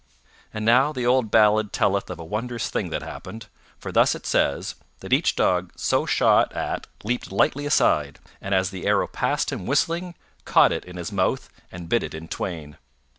And 0.51 0.65
now 0.65 0.91
the 0.91 1.05
old 1.05 1.29
ballad 1.29 1.71
telleth 1.71 2.09
of 2.09 2.17
a 2.19 2.25
wondrous 2.25 2.71
thing 2.71 2.89
that 2.89 3.03
happened, 3.03 3.45
for 3.77 3.91
thus 3.91 4.15
it 4.15 4.25
says, 4.25 4.73
that 5.01 5.13
each 5.13 5.35
dog 5.35 5.71
so 5.75 6.07
shot 6.07 6.51
at 6.53 6.87
leaped 7.03 7.31
lightly 7.31 7.67
aside, 7.67 8.17
and 8.41 8.55
as 8.55 8.71
the 8.71 8.87
arrow 8.87 9.05
passed 9.05 9.51
him 9.51 9.67
whistling, 9.67 10.15
caught 10.43 10.71
it 10.71 10.85
in 10.85 10.97
his 10.97 11.11
mouth 11.11 11.49
and 11.71 11.87
bit 11.87 12.01
it 12.01 12.15
in 12.15 12.27
twain. 12.29 12.77